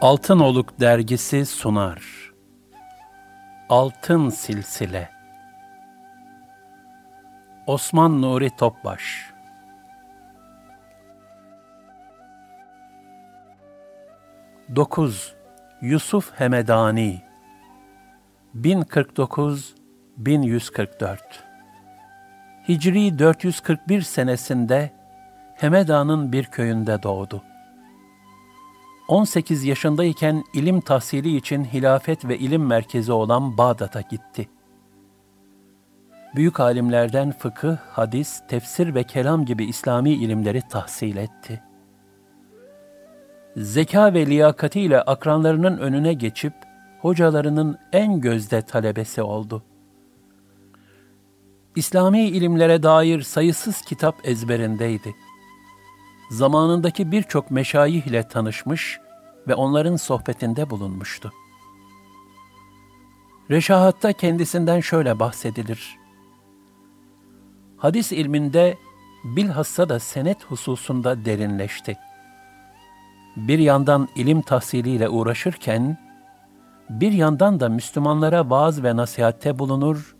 Altın 0.00 0.38
Oluk 0.38 0.80
dergisi 0.80 1.46
sunar. 1.46 2.32
Altın 3.68 4.28
Silsile 4.28 5.10
Osman 7.66 8.22
Nuri 8.22 8.50
Topbaş 8.56 9.30
Dokuz 14.76 15.34
Yusuf 15.82 16.40
Hemedani 16.40 17.22
1049-1144 18.56 21.18
Hicri 22.68 23.18
441 23.18 24.02
senesinde 24.02 24.90
Hemeda'nın 25.54 26.32
bir 26.32 26.44
köyünde 26.44 27.02
doğdu. 27.02 27.42
18 29.08 29.64
yaşındayken 29.64 30.44
ilim 30.54 30.80
tahsili 30.80 31.36
için 31.36 31.64
hilafet 31.64 32.24
ve 32.24 32.38
ilim 32.38 32.66
merkezi 32.66 33.12
olan 33.12 33.58
Bağdat'a 33.58 34.00
gitti. 34.00 34.48
Büyük 36.34 36.60
alimlerden 36.60 37.32
fıkıh, 37.32 37.76
hadis, 37.76 38.40
tefsir 38.48 38.94
ve 38.94 39.04
kelam 39.04 39.44
gibi 39.44 39.64
İslami 39.64 40.10
ilimleri 40.10 40.62
tahsil 40.70 41.16
etti. 41.16 41.62
Zeka 43.56 44.14
ve 44.14 44.26
liyakatiyle 44.26 45.02
akranlarının 45.02 45.78
önüne 45.78 46.12
geçip 46.12 46.52
hocalarının 47.00 47.78
en 47.92 48.20
gözde 48.20 48.62
talebesi 48.62 49.22
oldu. 49.22 49.62
İslami 51.76 52.20
ilimlere 52.20 52.82
dair 52.82 53.22
sayısız 53.22 53.82
kitap 53.82 54.28
ezberindeydi 54.28 55.14
zamanındaki 56.30 57.12
birçok 57.12 57.50
meşayih 57.50 58.06
ile 58.06 58.28
tanışmış 58.28 59.00
ve 59.48 59.54
onların 59.54 59.96
sohbetinde 59.96 60.70
bulunmuştu. 60.70 61.32
Reşahatta 63.50 64.12
kendisinden 64.12 64.80
şöyle 64.80 65.18
bahsedilir. 65.18 65.96
Hadis 67.76 68.12
ilminde 68.12 68.78
bilhassa 69.24 69.88
da 69.88 70.00
senet 70.00 70.44
hususunda 70.44 71.24
derinleşti. 71.24 71.96
Bir 73.36 73.58
yandan 73.58 74.08
ilim 74.14 74.42
tahsiliyle 74.42 75.08
uğraşırken, 75.08 75.98
bir 76.90 77.12
yandan 77.12 77.60
da 77.60 77.68
Müslümanlara 77.68 78.50
vaaz 78.50 78.82
ve 78.82 78.96
nasihatte 78.96 79.58
bulunur, 79.58 80.16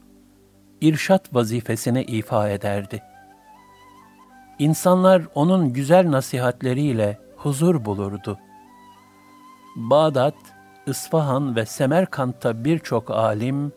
irşat 0.81 1.35
vazifesini 1.35 2.03
ifa 2.03 2.49
ederdi.'' 2.49 3.18
İnsanlar 4.59 5.23
onun 5.35 5.73
güzel 5.73 6.11
nasihatleriyle 6.11 7.19
huzur 7.37 7.85
bulurdu. 7.85 8.39
Bağdat, 9.77 10.35
İsfahan 10.87 11.57
ve 11.57 11.67
Semerkant'ta 11.67 12.65
birçok 12.65 13.11
alim 13.11 13.73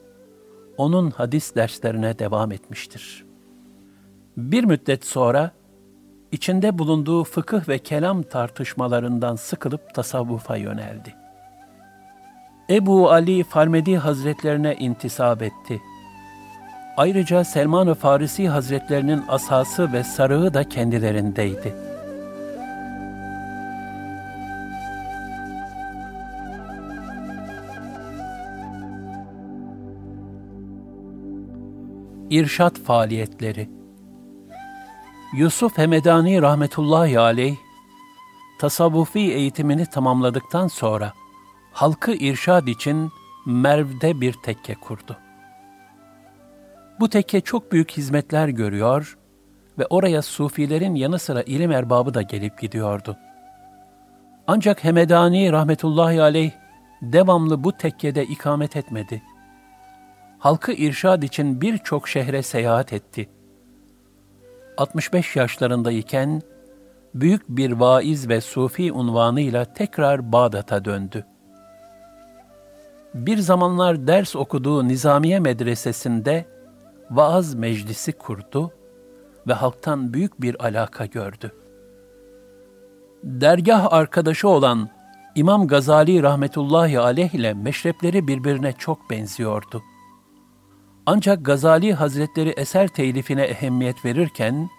onun 0.78 1.12
hadis 1.12 1.56
derslerine 1.56 2.20
devam 2.20 2.52
etmiştir. 2.52 3.26
Bir 4.38 4.64
müddet 4.64 5.06
sonra 5.06 5.52
içinde 6.32 6.78
bulunduğu 6.78 7.24
fıkıh 7.24 7.70
ve 7.70 7.80
kelam 7.80 8.24
tartışmalarından 8.24 9.36
sıkılıp 9.36 9.94
tasavvufa 9.94 10.56
yöneldi. 10.56 11.16
Ebu 12.70 13.12
Ali 13.12 13.44
Farmedi 13.44 13.98
Hazretlerine 13.98 14.76
intisap 14.76 15.42
etti.'' 15.42 15.91
Ayrıca 17.02 17.44
Selman-ı 17.44 17.96
Farisi 17.96 18.50
Hazretlerinin 18.50 19.24
asası 19.28 19.94
ve 19.94 20.04
sarığı 20.04 20.54
da 20.54 20.70
kendilerindeydi. 20.70 21.76
İrşat 32.30 32.80
faaliyetleri 32.80 33.70
Yusuf 35.38 35.78
Hemedani 35.78 36.42
rahmetullahi 36.42 37.20
aleyh, 37.20 37.58
tasavvufi 38.60 39.20
eğitimini 39.20 39.86
tamamladıktan 39.86 40.68
sonra 40.68 41.14
halkı 41.74 42.12
irşad 42.12 42.68
için 42.68 43.10
Merv'de 43.46 44.22
bir 44.22 44.34
tekke 44.34 44.76
kurdu. 44.76 45.18
Bu 47.02 47.10
tekke 47.10 47.42
çok 47.42 47.72
büyük 47.72 47.92
hizmetler 47.92 48.48
görüyor 48.48 49.18
ve 49.80 49.86
oraya 49.86 50.22
sufilerin 50.22 50.96
yanı 50.96 51.20
sıra 51.20 51.42
ilim 51.42 51.72
erbabı 51.72 52.14
da 52.14 52.22
gelip 52.22 52.62
gidiyordu. 52.62 53.18
Ancak 54.48 54.84
Hemedani 54.84 55.52
rahmetullahi 55.52 56.22
aleyh 56.22 56.52
devamlı 57.02 57.64
bu 57.64 57.72
tekkede 57.72 58.26
ikamet 58.26 58.76
etmedi. 58.76 59.24
Halkı 60.40 60.72
irşad 60.72 61.22
için 61.22 61.62
birçok 61.62 62.08
şehre 62.08 62.44
seyahat 62.44 62.94
etti. 62.94 63.30
65 64.78 65.36
yaşlarındayken 65.36 66.42
büyük 67.16 67.50
bir 67.50 67.72
vaiz 67.72 68.30
ve 68.30 68.42
sufi 68.42 68.92
unvanıyla 68.92 69.66
tekrar 69.66 70.32
Bağdat'a 70.32 70.86
döndü. 70.86 71.26
Bir 73.14 73.38
zamanlar 73.38 74.08
ders 74.08 74.36
okuduğu 74.36 74.88
Nizamiye 74.88 75.40
Medresesi'nde 75.40 76.61
vaaz 77.12 77.54
meclisi 77.54 78.12
kurdu 78.12 78.72
ve 79.48 79.54
halktan 79.54 80.14
büyük 80.14 80.42
bir 80.42 80.66
alaka 80.66 81.06
gördü. 81.06 81.52
Dergah 83.24 83.94
arkadaşı 83.94 84.50
olan 84.50 84.90
İmam 85.36 85.68
Gazali 85.68 86.24
rahmetullahi 86.24 87.00
aleyh 87.00 87.34
ile 87.34 87.54
meşrepleri 87.54 88.28
birbirine 88.28 88.74
çok 88.74 89.10
benziyordu. 89.10 89.84
Ancak 91.06 91.46
Gazali 91.46 91.94
Hazretleri 91.94 92.50
eser 92.50 92.88
telifine 92.88 93.44
ehemmiyet 93.44 94.06
verirken, 94.06 94.70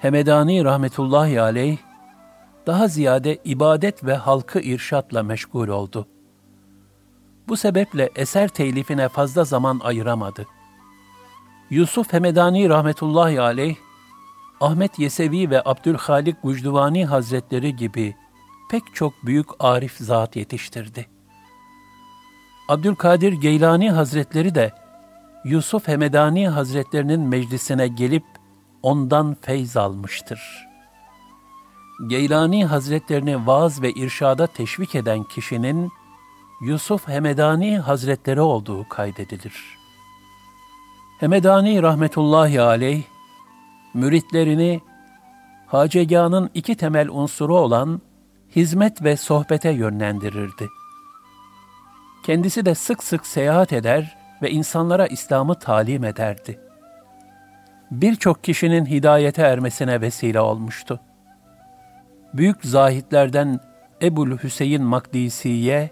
Hemedani 0.00 0.64
rahmetullahi 0.64 1.40
aleyh, 1.40 1.78
daha 2.66 2.88
ziyade 2.88 3.38
ibadet 3.44 4.04
ve 4.04 4.14
halkı 4.14 4.60
irşatla 4.60 5.22
meşgul 5.22 5.68
oldu. 5.68 6.06
Bu 7.48 7.56
sebeple 7.56 8.10
eser 8.16 8.48
telifine 8.48 9.08
fazla 9.08 9.44
zaman 9.44 9.80
ayıramadı.'' 9.84 10.59
Yusuf 11.70 12.12
Hemedani 12.12 12.68
rahmetullahi 12.68 13.40
aleyh, 13.40 13.76
Ahmet 14.60 14.98
Yesevi 14.98 15.50
ve 15.50 15.62
Abdülhalik 15.64 16.42
Gucduvani 16.42 17.06
Hazretleri 17.06 17.76
gibi 17.76 18.16
pek 18.70 18.82
çok 18.94 19.12
büyük 19.26 19.46
arif 19.60 19.96
zat 19.96 20.36
yetiştirdi. 20.36 21.06
Abdülkadir 22.68 23.32
Geylani 23.32 23.90
Hazretleri 23.90 24.54
de 24.54 24.72
Yusuf 25.44 25.88
Hemedani 25.88 26.48
Hazretlerinin 26.48 27.20
meclisine 27.20 27.88
gelip 27.88 28.24
ondan 28.82 29.36
feyz 29.40 29.76
almıştır. 29.76 30.40
Geylani 32.08 32.66
Hazretlerini 32.66 33.46
vaaz 33.46 33.82
ve 33.82 33.90
irşada 33.92 34.46
teşvik 34.46 34.94
eden 34.94 35.24
kişinin 35.24 35.90
Yusuf 36.62 37.08
Hemedani 37.08 37.78
Hazretleri 37.78 38.40
olduğu 38.40 38.88
kaydedilir.'' 38.88 39.79
Hemedani 41.20 41.82
rahmetullahi 41.82 42.60
aleyh, 42.60 43.02
müritlerini 43.94 44.80
haceganın 45.66 46.50
iki 46.54 46.74
temel 46.74 47.08
unsuru 47.08 47.56
olan 47.56 48.00
hizmet 48.56 49.02
ve 49.04 49.16
sohbete 49.16 49.70
yönlendirirdi. 49.70 50.68
Kendisi 52.26 52.64
de 52.64 52.74
sık 52.74 53.02
sık 53.02 53.26
seyahat 53.26 53.72
eder 53.72 54.18
ve 54.42 54.50
insanlara 54.50 55.06
İslam'ı 55.06 55.58
talim 55.58 56.04
ederdi. 56.04 56.60
birçok 57.90 58.44
kişinin 58.44 58.86
hidayete 58.86 59.42
ermesine 59.42 60.00
vesile 60.00 60.40
olmuştu. 60.40 61.00
Büyük 62.34 62.64
zahitlerden 62.64 63.60
Ebul 64.02 64.38
Hüseyin 64.38 64.82
Makdisi'ye 64.82 65.90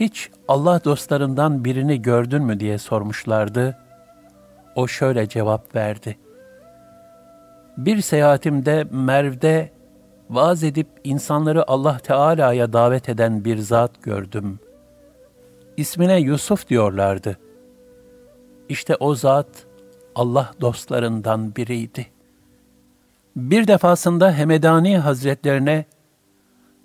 hiç 0.00 0.30
Allah 0.48 0.84
dostlarından 0.84 1.64
birini 1.64 2.02
gördün 2.02 2.42
mü 2.42 2.60
diye 2.60 2.78
sormuşlardı. 2.78 3.78
O 4.74 4.88
şöyle 4.88 5.28
cevap 5.28 5.74
verdi. 5.74 6.18
Bir 7.76 8.00
seyahatimde 8.00 8.84
Merv'de 8.90 9.70
vaaz 10.30 10.64
edip 10.64 10.88
insanları 11.04 11.70
Allah 11.70 11.98
Teala'ya 11.98 12.72
davet 12.72 13.08
eden 13.08 13.44
bir 13.44 13.58
zat 13.58 14.02
gördüm. 14.02 14.58
İsmine 15.76 16.20
Yusuf 16.20 16.68
diyorlardı. 16.68 17.38
İşte 18.68 18.96
o 18.96 19.14
zat 19.14 19.48
Allah 20.14 20.50
dostlarından 20.60 21.56
biriydi. 21.56 22.06
Bir 23.36 23.66
defasında 23.66 24.32
Hemedani 24.32 24.98
Hazretlerine 24.98 25.84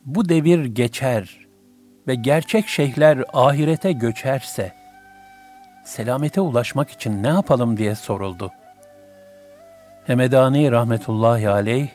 bu 0.05 0.29
devir 0.29 0.65
geçer 0.65 1.42
ve 2.07 2.15
gerçek 2.15 2.67
şeyhler 2.67 3.23
ahirete 3.33 3.91
göçerse 3.91 4.73
selamete 5.83 6.41
ulaşmak 6.41 6.89
için 6.89 7.23
ne 7.23 7.27
yapalım 7.27 7.77
diye 7.77 7.95
soruldu. 7.95 8.51
Hemedani 10.07 10.71
rahmetullahi 10.71 11.49
aleyh 11.49 11.89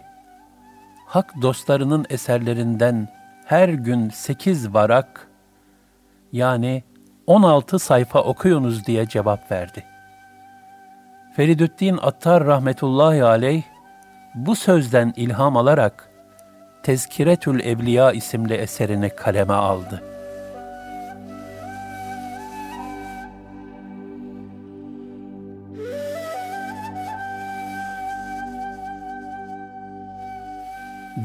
hak 1.07 1.43
dostlarının 1.43 2.07
eserlerinden 2.11 3.09
her 3.45 3.69
gün 3.69 4.11
sekiz 4.11 4.75
varak 4.75 5.29
yani 6.33 6.83
on 7.27 7.43
altı 7.43 7.79
sayfa 7.79 8.23
okuyunuz 8.23 8.87
diye 8.87 9.09
cevap 9.09 9.53
verdi. 9.53 9.85
Feridüddin 11.37 11.99
Attar 12.03 12.45
rahmetullahi 12.45 13.25
aleyh 13.25 13.63
bu 14.35 14.57
sözden 14.57 15.13
ilham 15.17 15.57
alarak 15.57 16.08
Tezkiretül 16.83 17.61
Evliya 17.61 18.13
isimli 18.13 18.55
eserini 18.55 19.11
kaleme 19.11 19.55
aldı. 19.55 20.03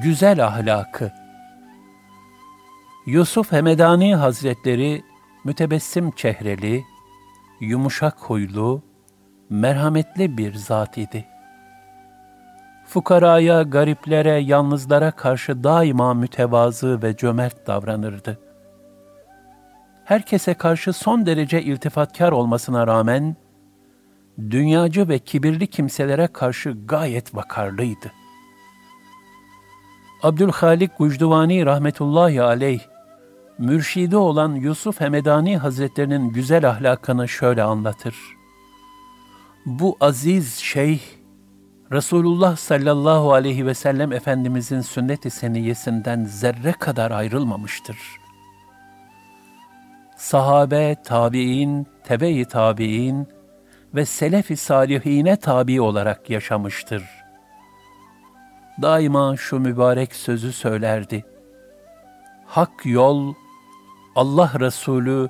Güzel 0.04 0.46
ahlakı 0.46 1.12
Yusuf 3.06 3.52
Hemedani 3.52 4.16
Hazretleri 4.16 5.04
mütebessim 5.44 6.12
çehreli, 6.12 6.84
yumuşak 7.60 8.20
huylu, 8.20 8.84
merhametli 9.50 10.38
bir 10.38 10.54
zat 10.54 10.98
idi 10.98 11.33
fukaraya, 12.86 13.62
gariplere, 13.62 14.40
yalnızlara 14.40 15.12
karşı 15.12 15.64
daima 15.64 16.14
mütevazı 16.14 17.02
ve 17.02 17.16
cömert 17.18 17.68
davranırdı. 17.68 18.40
Herkese 20.06 20.54
karşı 20.54 20.94
son 20.94 21.26
derece 21.26 21.62
iltifatkar 21.62 22.32
olmasına 22.32 22.88
rağmen, 22.88 23.36
dünyacı 24.50 25.10
ve 25.10 25.20
kibirli 25.20 25.68
kimselere 25.68 26.28
karşı 26.28 26.78
gayet 26.86 27.36
vakarlıydı. 27.36 28.12
Abdülhalik 30.24 30.98
Gucduvani 30.98 31.66
rahmetullahi 31.66 32.42
aleyh, 32.42 32.82
mürşidi 33.58 34.18
olan 34.18 34.56
Yusuf 34.56 35.02
Hemedani 35.02 35.58
Hazretlerinin 35.58 36.30
güzel 36.30 36.70
ahlakını 36.70 37.30
şöyle 37.30 37.64
anlatır. 37.64 38.16
Bu 39.66 39.98
aziz 40.02 40.56
şeyh, 40.56 41.02
Resulullah 41.94 42.58
sallallahu 42.58 43.34
aleyhi 43.34 43.66
ve 43.66 43.74
sellem 43.74 44.12
Efendimizin 44.12 44.82
sünnet-i 44.82 45.30
seniyesinden 45.30 46.26
zerre 46.26 46.72
kadar 46.72 47.12
ayrılmamıştır. 47.12 47.98
Sahabe, 50.18 50.96
tabi'in, 51.06 51.88
tebe-i 52.04 52.46
tabi'in 52.46 53.28
ve 53.96 54.06
selef-i 54.06 54.58
salihine 54.58 55.36
tabi 55.36 55.82
olarak 55.82 56.30
yaşamıştır. 56.30 57.04
Daima 58.82 59.38
şu 59.38 59.60
mübarek 59.60 60.16
sözü 60.16 60.54
söylerdi. 60.54 61.26
Hak 62.46 62.86
yol, 62.86 63.34
Allah 64.16 64.52
Resulü, 64.60 65.30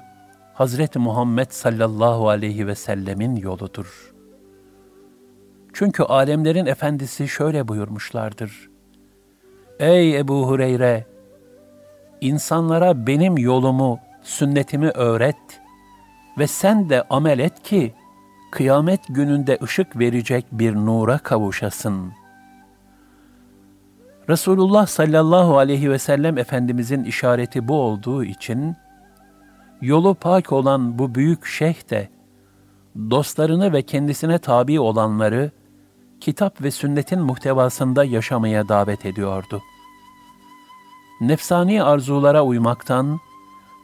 Hazreti 0.54 1.00
Muhammed 1.00 1.50
sallallahu 1.50 2.30
aleyhi 2.30 2.68
ve 2.68 2.76
sellemin 2.76 3.36
yoludur.'' 3.36 4.13
Çünkü 5.74 6.04
alemlerin 6.04 6.66
efendisi 6.66 7.28
şöyle 7.28 7.68
buyurmuşlardır. 7.68 8.70
Ey 9.80 10.20
Ebu 10.20 10.48
Hureyre! 10.48 11.06
İnsanlara 12.22 13.08
benim 13.08 13.38
yolumu, 13.38 14.00
sünnetimi 14.22 14.90
öğret 14.90 15.62
ve 16.38 16.48
sen 16.48 16.90
de 16.90 17.04
amel 17.10 17.40
et 17.40 17.64
ki, 17.64 17.94
kıyamet 18.52 19.02
gününde 19.10 19.58
ışık 19.64 20.00
verecek 20.00 20.46
bir 20.52 20.76
nura 20.76 21.18
kavuşasın. 21.18 22.14
Resulullah 24.30 24.88
sallallahu 24.88 25.58
aleyhi 25.58 25.92
ve 25.92 26.00
sellem 26.00 26.38
Efendimizin 26.38 27.04
işareti 27.04 27.68
bu 27.68 27.76
olduğu 27.76 28.24
için, 28.24 28.76
yolu 29.82 30.16
pak 30.16 30.52
olan 30.52 31.00
bu 31.00 31.16
büyük 31.16 31.46
şeyh 31.46 31.90
de, 31.90 32.10
dostlarını 33.10 33.74
ve 33.74 33.82
kendisine 33.82 34.38
tabi 34.38 34.80
olanları, 34.80 35.52
kitap 36.24 36.62
ve 36.62 36.72
sünnetin 36.72 37.20
muhtevasında 37.20 38.04
yaşamaya 38.04 38.70
davet 38.70 39.06
ediyordu. 39.06 39.62
Nefsani 41.22 41.84
arzulara 41.84 42.44
uymaktan, 42.44 43.20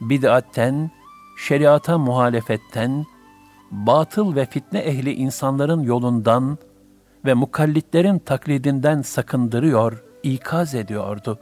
bid'atten, 0.00 0.90
şeriata 1.38 1.98
muhalefetten, 1.98 3.06
batıl 3.70 4.36
ve 4.36 4.46
fitne 4.46 4.78
ehli 4.78 5.12
insanların 5.12 5.82
yolundan 5.82 6.58
ve 7.24 7.34
mukallitlerin 7.34 8.18
taklidinden 8.18 9.02
sakındırıyor, 9.02 10.04
ikaz 10.22 10.74
ediyordu. 10.74 11.38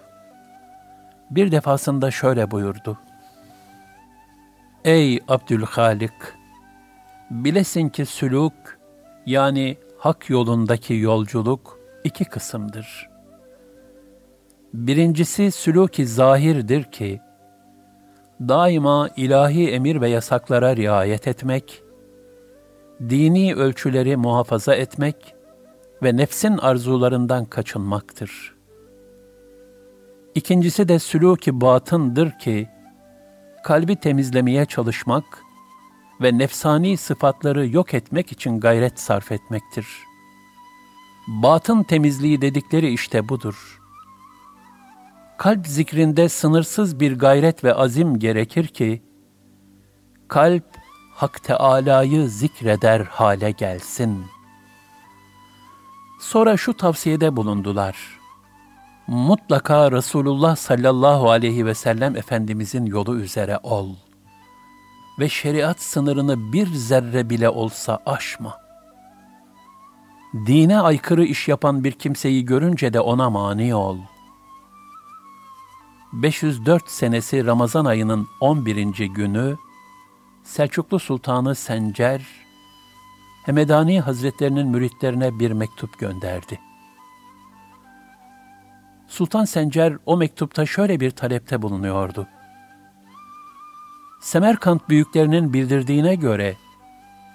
Bir 1.30 1.52
defasında 1.52 2.10
şöyle 2.10 2.50
buyurdu. 2.50 2.98
Ey 4.84 5.20
Abdülhalik! 5.28 6.12
Bilesin 7.31 7.88
ki 7.88 8.06
sülük, 8.06 8.78
yani 9.26 9.76
hak 9.98 10.31
yolundaki 10.31 10.94
yolculuk 10.94 11.78
iki 12.05 12.24
kısımdır. 12.24 13.08
Birincisi 14.74 15.43
sülûk-i 15.43 16.06
zahirdir 16.06 16.84
ki, 16.84 17.20
daima 18.40 19.08
ilahi 19.17 19.70
emir 19.70 20.00
ve 20.00 20.08
yasaklara 20.08 20.76
riayet 20.76 21.28
etmek, 21.28 21.82
dini 23.00 23.55
ölçüleri 23.55 24.17
muhafaza 24.17 24.74
etmek 24.74 25.34
ve 26.02 26.17
nefsin 26.17 26.58
arzularından 26.58 27.44
kaçınmaktır. 27.44 28.55
İkincisi 30.34 30.88
de 30.88 30.94
sülûk-i 30.94 31.60
batındır 31.60 32.38
ki, 32.38 32.69
kalbi 33.64 33.96
temizlemeye 33.96 34.64
çalışmak 34.64 35.47
ve 36.20 36.39
nefsani 36.39 36.96
sıfatları 36.96 37.69
yok 37.69 37.94
etmek 37.94 38.32
için 38.32 38.60
gayret 38.60 39.01
sarf 39.01 39.32
etmektir. 39.32 39.87
Batın 41.29 41.82
temizliği 41.82 42.41
dedikleri 42.41 42.93
işte 42.93 43.29
budur. 43.29 43.81
Kalp 45.39 45.67
zikrinde 45.67 46.29
sınırsız 46.29 47.01
bir 47.01 47.19
gayret 47.19 47.65
ve 47.65 47.75
azim 47.75 48.19
gerekir 48.19 48.67
ki, 48.67 49.03
kalp 50.29 50.65
Hak 51.15 51.44
Teâlâ'yı 51.44 52.29
zikreder 52.29 53.01
hale 53.01 53.51
gelsin. 53.51 54.25
Sonra 56.20 56.56
şu 56.56 56.77
tavsiyede 56.77 57.37
bulundular. 57.37 58.19
Mutlaka 59.06 59.93
Resulullah 59.93 60.56
sallallahu 60.56 61.31
aleyhi 61.31 61.67
ve 61.67 61.75
sellem 61.75 62.17
Efendimizin 62.17 62.87
yolu 62.87 63.17
üzere 63.20 63.58
ol.'' 63.63 64.07
Ve 65.19 65.29
şeriat 65.29 65.81
sınırını 65.81 66.53
bir 66.53 66.67
zerre 66.67 67.31
bile 67.31 67.48
olsa 67.48 67.98
aşma. 68.06 68.60
Dine 70.46 70.81
aykırı 70.81 71.25
iş 71.25 71.48
yapan 71.48 71.84
bir 71.84 71.93
kimseyi 71.93 72.44
görünce 72.44 72.93
de 72.93 73.01
ona 73.01 73.31
mani 73.31 73.75
ol. 73.75 73.98
504 76.13 76.91
senesi 76.91 77.46
Ramazan 77.46 77.84
ayının 77.84 78.29
11. 78.41 78.84
günü 79.06 79.56
Selçuklu 80.44 80.98
Sultanı 80.98 81.55
Sencer, 81.55 82.22
Hemedani 83.44 84.01
Hazretlerinin 84.01 84.69
müritlerine 84.69 85.39
bir 85.39 85.51
mektup 85.51 85.98
gönderdi. 85.98 86.60
Sultan 89.08 89.44
Sencer 89.44 89.96
o 90.06 90.17
mektupta 90.17 90.67
şöyle 90.67 91.01
bir 91.01 91.10
talepte 91.10 91.63
bulunuyordu. 91.63 92.27
Semerkant 94.20 94.89
büyüklerinin 94.89 95.53
bildirdiğine 95.53 96.15
göre 96.15 96.56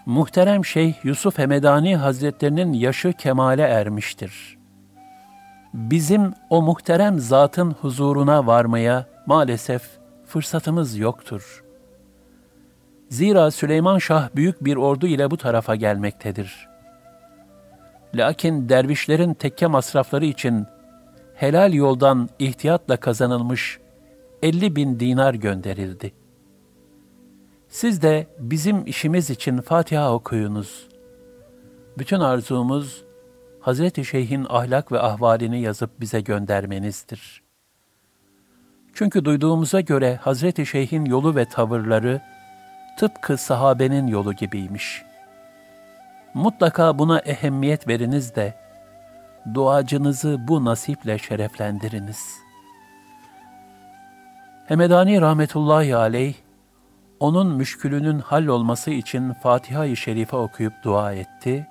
muhterem 0.05 0.65
Şeyh 0.65 0.93
Yusuf 1.03 1.37
Hemedani 1.37 1.95
Hazretlerinin 1.95 2.73
yaşı 2.73 3.13
kemale 3.13 3.61
ermiştir. 3.61 4.57
Bizim 5.73 6.33
o 6.49 6.61
muhterem 6.61 7.19
zatın 7.19 7.71
huzuruna 7.71 8.47
varmaya 8.47 9.05
maalesef 9.25 9.81
fırsatımız 10.25 10.97
yoktur. 10.97 11.63
Zira 13.09 13.51
Süleyman 13.51 13.97
Şah 13.97 14.29
büyük 14.35 14.63
bir 14.63 14.75
ordu 14.75 15.07
ile 15.07 15.31
bu 15.31 15.37
tarafa 15.37 15.75
gelmektedir. 15.75 16.69
Lakin 18.15 18.69
dervişlerin 18.69 19.33
tekke 19.33 19.67
masrafları 19.67 20.25
için 20.25 20.65
helal 21.35 21.73
yoldan 21.73 22.29
ihtiyatla 22.39 22.97
kazanılmış 22.97 23.79
50 24.41 24.75
bin 24.75 24.99
dinar 24.99 25.33
gönderildi. 25.33 26.22
Siz 27.73 28.01
de 28.01 28.27
bizim 28.39 28.85
işimiz 28.85 29.29
için 29.29 29.61
Fatiha 29.61 30.13
okuyunuz. 30.13 30.87
Bütün 31.97 32.19
arzumuz 32.19 33.03
Hazreti 33.59 34.05
Şeyh'in 34.05 34.45
ahlak 34.49 34.91
ve 34.91 34.99
ahvalini 34.99 35.61
yazıp 35.61 35.99
bize 35.99 36.21
göndermenizdir. 36.21 37.43
Çünkü 38.93 39.25
duyduğumuza 39.25 39.81
göre 39.81 40.15
Hazreti 40.15 40.65
Şeyh'in 40.65 41.05
yolu 41.05 41.35
ve 41.35 41.45
tavırları 41.45 42.21
tıpkı 42.99 43.37
sahabenin 43.37 44.07
yolu 44.07 44.33
gibiymiş. 44.33 45.03
Mutlaka 46.33 46.99
buna 46.99 47.19
ehemmiyet 47.19 47.87
veriniz 47.87 48.35
de 48.35 48.53
duacınızı 49.53 50.47
bu 50.47 50.65
nasiple 50.65 51.17
şereflendiriniz. 51.17 52.37
Hemedani 54.67 55.21
rahmetullahi 55.21 55.95
aleyh, 55.95 56.42
onun 57.23 57.55
müşkülünün 57.55 58.19
hallolması 58.19 58.91
için 58.91 59.33
Fatiha-i 59.33 59.95
Şerife 59.95 60.35
okuyup 60.35 60.73
dua 60.83 61.13
etti. 61.13 61.67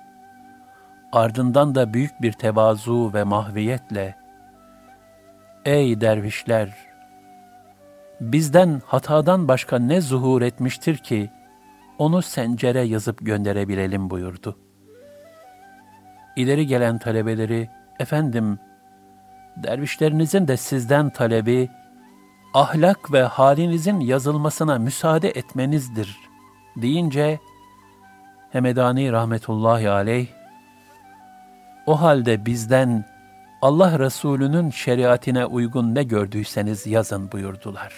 Ardından 1.11 1.75
da 1.75 1.93
büyük 1.93 2.21
bir 2.21 2.31
tevazu 2.31 3.11
ve 3.13 3.23
mahviyetle, 3.23 4.15
Ey 5.65 6.01
dervişler! 6.01 6.75
Bizden 8.21 8.81
hatadan 8.85 9.47
başka 9.47 9.79
ne 9.79 10.01
zuhur 10.01 10.41
etmiştir 10.41 10.97
ki, 10.97 11.29
onu 11.97 12.21
sencere 12.21 12.81
yazıp 12.81 13.25
gönderebilelim 13.25 14.09
buyurdu. 14.09 14.57
İleri 16.35 16.67
gelen 16.67 16.97
talebeleri, 16.97 17.69
efendim, 17.99 18.59
dervişlerinizin 19.57 20.47
de 20.47 20.57
sizden 20.57 21.09
talebi, 21.09 21.69
ahlak 22.53 23.11
ve 23.11 23.23
halinizin 23.23 23.99
yazılmasına 23.99 24.77
müsaade 24.79 25.29
etmenizdir 25.29 26.17
deyince 26.75 27.39
Hemedani 28.51 29.11
rahmetullahi 29.11 29.89
aleyh 29.89 30.27
o 31.85 32.01
halde 32.01 32.45
bizden 32.45 33.05
Allah 33.61 33.99
Resulü'nün 33.99 34.69
şeriatine 34.69 35.45
uygun 35.45 35.95
ne 35.95 36.03
gördüyseniz 36.03 36.87
yazın 36.87 37.31
buyurdular. 37.31 37.93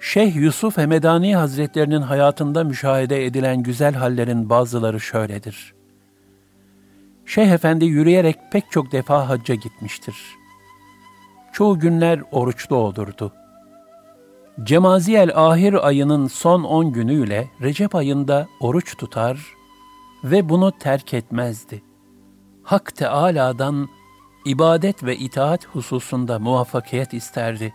Şeyh 0.00 0.36
Yusuf 0.36 0.78
Hemedani 0.78 1.36
Hazretlerinin 1.36 2.02
hayatında 2.02 2.64
müşahede 2.64 3.26
edilen 3.26 3.62
güzel 3.62 3.94
hallerin 3.94 4.50
bazıları 4.50 5.00
şöyledir. 5.00 5.74
Şeyh 7.26 7.50
Efendi 7.50 7.84
yürüyerek 7.84 8.36
pek 8.52 8.70
çok 8.70 8.92
defa 8.92 9.28
hacca 9.28 9.54
gitmiştir.'' 9.54 10.45
Çoğu 11.56 11.78
günler 11.78 12.22
oruçlu 12.32 12.76
olurdu. 12.76 13.32
Cemaziyel 14.62 15.30
ahir 15.34 15.86
ayının 15.86 16.26
son 16.26 16.64
on 16.64 16.92
günüyle 16.92 17.50
Recep 17.62 17.94
ayında 17.94 18.46
oruç 18.60 18.96
tutar 18.96 19.40
ve 20.24 20.48
bunu 20.48 20.72
terk 20.72 21.14
etmezdi. 21.14 21.82
Hak 22.62 22.96
Teâlâ'dan 22.96 23.88
ibadet 24.44 25.04
ve 25.04 25.16
itaat 25.16 25.66
hususunda 25.66 26.38
muvaffakiyet 26.38 27.14
isterdi. 27.14 27.74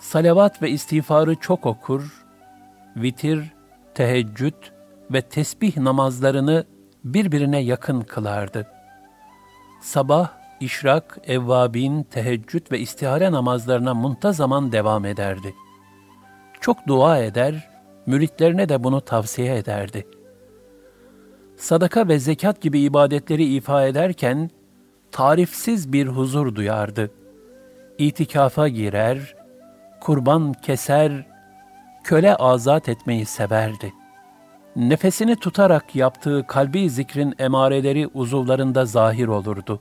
Salavat 0.00 0.62
ve 0.62 0.70
istiğfarı 0.70 1.34
çok 1.34 1.66
okur, 1.66 2.26
vitir, 2.96 3.52
teheccüd 3.94 4.62
ve 5.12 5.22
tesbih 5.22 5.76
namazlarını 5.76 6.64
birbirine 7.04 7.58
yakın 7.58 8.00
kılardı. 8.00 8.66
Sabah 9.80 10.37
işrak, 10.60 11.18
evvabin, 11.26 12.02
teheccüd 12.02 12.72
ve 12.72 12.78
istihare 12.78 13.32
namazlarına 13.32 13.94
muntazaman 13.94 14.72
devam 14.72 15.04
ederdi. 15.04 15.54
Çok 16.60 16.86
dua 16.86 17.18
eder, 17.18 17.70
müritlerine 18.06 18.68
de 18.68 18.84
bunu 18.84 19.00
tavsiye 19.00 19.56
ederdi. 19.56 20.06
Sadaka 21.56 22.08
ve 22.08 22.18
zekat 22.18 22.60
gibi 22.60 22.80
ibadetleri 22.80 23.44
ifa 23.44 23.86
ederken, 23.86 24.50
tarifsiz 25.12 25.92
bir 25.92 26.06
huzur 26.06 26.54
duyardı. 26.54 27.10
İtikafa 27.98 28.68
girer, 28.68 29.36
kurban 30.00 30.52
keser, 30.52 31.26
köle 32.04 32.36
azat 32.36 32.88
etmeyi 32.88 33.26
severdi. 33.26 33.92
Nefesini 34.76 35.36
tutarak 35.36 35.96
yaptığı 35.96 36.46
kalbi 36.46 36.90
zikrin 36.90 37.34
emareleri 37.38 38.06
uzuvlarında 38.14 38.84
zahir 38.84 39.26
olurdu 39.26 39.80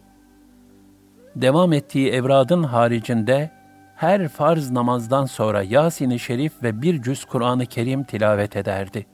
devam 1.42 1.74
ettiği 1.74 2.10
evradın 2.10 2.64
haricinde 2.64 3.52
her 3.96 4.28
farz 4.28 4.72
namazdan 4.72 5.26
sonra 5.26 5.64
Yasin-i 5.64 6.20
Şerif 6.20 6.64
ve 6.64 6.82
bir 6.82 7.02
cüz 7.02 7.26
Kur'an-ı 7.26 7.66
Kerim 7.66 8.04
tilavet 8.04 8.56
ederdi. 8.56 9.06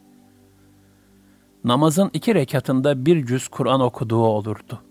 Namazın 1.64 2.10
iki 2.14 2.36
rekatında 2.36 3.06
bir 3.06 3.26
cüz 3.26 3.48
Kur'an 3.48 3.82
okuduğu 3.82 4.24
olurdu. 4.24 4.82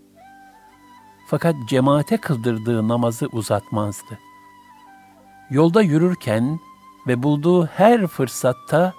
Fakat 1.27 1.55
cemaate 1.69 2.17
kıldırdığı 2.17 2.87
namazı 2.87 3.27
uzatmazdı. 3.27 4.19
Yolda 5.49 5.81
yürürken 5.81 6.59
ve 7.07 7.23
bulduğu 7.23 7.65
her 7.65 8.07
fırsatta 8.07 8.93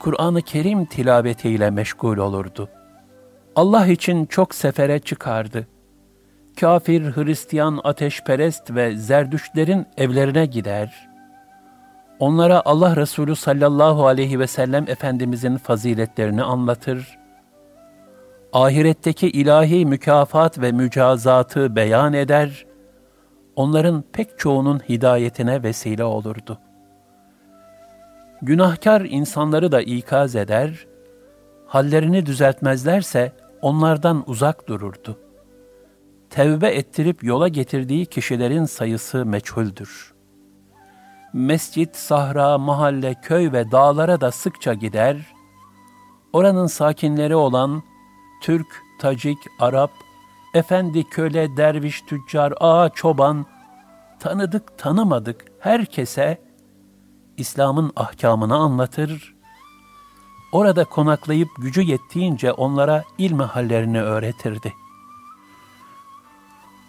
Kur'an-ı 0.00 0.42
Kerim 0.42 0.84
tilavetiyle 0.84 1.70
meşgul 1.70 2.16
olurdu. 2.16 2.68
Allah 3.56 3.86
için 3.86 4.26
çok 4.26 4.54
sefere 4.54 4.98
çıkardı.'' 4.98 5.75
Kafir, 6.56 7.02
Hristiyan, 7.16 7.80
ateşperest 7.84 8.74
ve 8.74 8.96
zerdüşlerin 8.96 9.86
evlerine 9.96 10.46
gider, 10.46 11.08
onlara 12.18 12.62
Allah 12.64 12.96
Resulü 12.96 13.36
sallallahu 13.36 14.06
aleyhi 14.06 14.40
ve 14.40 14.46
sellem 14.46 14.84
Efendimizin 14.88 15.56
faziletlerini 15.56 16.42
anlatır, 16.42 17.18
ahiretteki 18.52 19.28
ilahi 19.28 19.86
mükafat 19.86 20.58
ve 20.58 20.72
mücazatı 20.72 21.76
beyan 21.76 22.12
eder, 22.12 22.66
onların 23.56 24.04
pek 24.12 24.38
çoğunun 24.38 24.78
hidayetine 24.88 25.62
vesile 25.62 26.04
olurdu. 26.04 26.58
Günahkar 28.42 29.00
insanları 29.00 29.72
da 29.72 29.82
ikaz 29.82 30.36
eder, 30.36 30.86
hallerini 31.66 32.26
düzeltmezlerse 32.26 33.32
onlardan 33.62 34.24
uzak 34.26 34.68
dururdu.'' 34.68 35.25
Tevbe 36.30 36.68
ettirip 36.68 37.24
yola 37.24 37.48
getirdiği 37.48 38.06
kişilerin 38.06 38.64
sayısı 38.64 39.26
meçhuldür. 39.26 40.14
Mescit, 41.32 41.96
sahra, 41.96 42.58
mahalle, 42.58 43.14
köy 43.22 43.52
ve 43.52 43.70
dağlara 43.70 44.20
da 44.20 44.30
sıkça 44.30 44.74
gider, 44.74 45.34
oranın 46.32 46.66
sakinleri 46.66 47.36
olan 47.36 47.82
Türk, 48.42 48.66
Tacik, 49.00 49.38
Arap, 49.60 49.90
efendi, 50.54 51.04
köle, 51.04 51.56
derviş, 51.56 52.02
tüccar, 52.02 52.54
ağa, 52.60 52.88
çoban, 52.88 53.46
tanıdık, 54.20 54.78
tanımadık 54.78 55.44
herkese 55.60 56.42
İslam'ın 57.36 57.92
ahkamını 57.96 58.56
anlatır, 58.56 59.34
orada 60.52 60.84
konaklayıp 60.84 61.48
gücü 61.58 61.82
yettiğince 61.82 62.52
onlara 62.52 63.04
ilmi 63.18 63.42
hallerini 63.42 64.02
öğretirdi.'' 64.02 64.85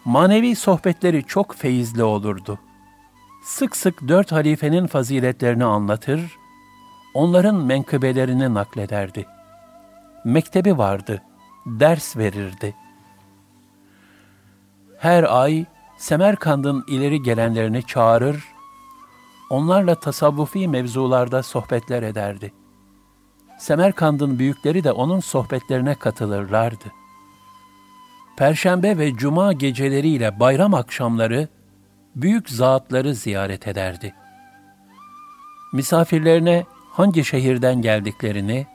Manevi 0.08 0.56
sohbetleri 0.56 1.24
çok 1.24 1.56
feyizli 1.56 2.04
olurdu. 2.04 2.60
Sık 3.44 3.76
sık 3.76 4.08
dört 4.08 4.32
halifenin 4.32 4.88
faziletlerini 4.88 5.66
anlatır, 5.66 6.38
onların 7.14 7.56
menkıbelerini 7.56 8.54
naklederdi. 8.54 9.26
Mektebi 10.26 10.78
vardı, 10.78 11.22
ders 11.66 12.18
verirdi. 12.18 12.76
Her 14.98 15.24
ay 15.24 15.66
Semerkand'ın 15.98 16.84
ileri 16.88 17.22
gelenlerini 17.22 17.84
çağırır, 17.84 18.44
onlarla 19.50 19.96
tasavvufi 19.96 20.68
mevzularda 20.68 21.44
sohbetler 21.44 22.04
ederdi. 22.04 22.54
Semerkand'ın 23.60 24.40
büyükleri 24.40 24.84
de 24.84 24.92
onun 24.92 25.20
sohbetlerine 25.20 25.96
katılırlardı. 25.96 26.86
Perşembe 28.38 28.98
ve 28.98 29.14
cuma 29.14 29.54
geceleriyle 29.54 30.40
bayram 30.40 30.74
akşamları 30.74 31.48
büyük 32.16 32.50
zatları 32.50 33.16
ziyaret 33.16 33.68
ederdi. 33.68 34.14
Misafirlerine 35.74 36.66
hangi 36.92 37.26
şehirden 37.26 37.82
geldiklerini, 37.82 38.68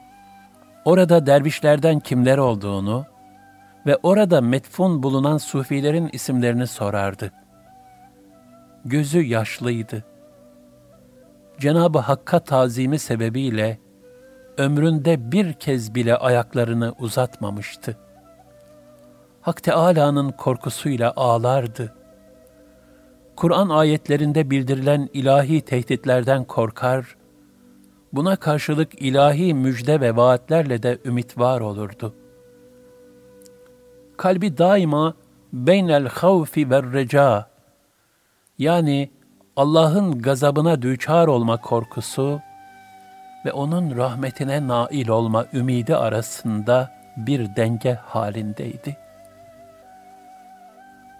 orada 0.85 1.25
dervişlerden 1.25 1.99
kimler 1.99 2.37
olduğunu 2.37 3.05
ve 3.85 3.97
orada 4.03 4.41
metfun 4.41 5.03
bulunan 5.03 5.37
sufilerin 5.37 6.09
isimlerini 6.13 6.67
sorardı. 6.67 7.31
Gözü 8.85 9.21
yaşlıydı. 9.21 10.03
Cenab-ı 11.59 11.99
Hakk'a 11.99 12.39
tazimi 12.39 12.99
sebebiyle 12.99 13.79
ömründe 14.57 15.31
bir 15.31 15.53
kez 15.53 15.95
bile 15.95 16.15
ayaklarını 16.15 16.93
uzatmamıştı. 16.99 17.97
Hak 19.43 19.63
Teâlâ'nın 19.63 20.31
korkusuyla 20.31 21.13
ağlardı. 21.15 21.93
Kur'an 23.35 23.69
ayetlerinde 23.69 24.49
bildirilen 24.49 25.09
ilahi 25.13 25.61
tehditlerden 25.61 26.43
korkar, 26.43 27.15
buna 28.13 28.35
karşılık 28.35 29.01
ilahi 29.01 29.53
müjde 29.53 30.01
ve 30.01 30.15
vaatlerle 30.15 30.83
de 30.83 30.97
ümit 31.05 31.37
var 31.37 31.61
olurdu. 31.61 32.13
Kalbi 34.17 34.57
daima 34.57 35.13
beynel 35.53 36.07
havfi 36.07 36.69
ve 36.69 36.83
reca, 36.83 37.49
yani 38.57 39.11
Allah'ın 39.55 40.21
gazabına 40.21 40.81
düçar 40.81 41.27
olma 41.27 41.61
korkusu 41.61 42.41
ve 43.45 43.51
onun 43.51 43.97
rahmetine 43.97 44.67
nail 44.67 45.07
olma 45.07 45.45
ümidi 45.53 45.95
arasında 45.95 46.91
bir 47.17 47.55
denge 47.55 47.93
halindeydi. 47.93 49.02